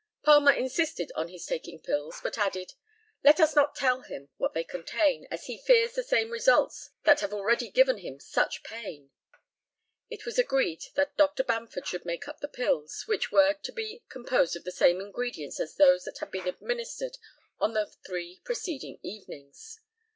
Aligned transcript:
Palmer 0.23 0.51
insisted 0.51 1.11
on 1.13 1.27
his 1.27 1.45
taking 1.45 1.79
pills, 1.79 2.21
but 2.23 2.35
added, 2.35 2.73
"Let 3.23 3.39
us 3.39 3.55
not 3.55 3.75
tell 3.75 4.01
him 4.01 4.29
what 4.37 4.55
they 4.55 4.63
contain, 4.63 5.27
as 5.29 5.45
he 5.45 5.59
fears 5.61 5.93
the 5.93 6.01
same 6.01 6.31
results 6.31 6.89
that 7.03 7.19
have 7.19 7.31
already 7.31 7.69
given 7.69 7.99
him 7.99 8.19
such 8.19 8.63
pain." 8.63 9.11
It 10.09 10.25
was 10.25 10.39
agreed 10.39 10.85
that 10.95 11.17
Dr. 11.17 11.43
Bamford 11.43 11.85
should 11.85 12.03
make 12.03 12.27
up 12.27 12.39
the 12.39 12.47
pills, 12.47 13.03
which 13.05 13.31
were 13.31 13.53
to 13.53 13.71
be 13.71 14.03
composed 14.09 14.55
of 14.55 14.63
the 14.63 14.71
same 14.71 15.01
ingredients 15.01 15.59
as 15.59 15.75
those 15.75 16.05
that 16.05 16.17
had 16.17 16.31
been 16.31 16.47
administered 16.47 17.19
on 17.59 17.73
the 17.75 17.85
three 17.85 18.41
preceding 18.43 18.97
evenings. 19.03 19.81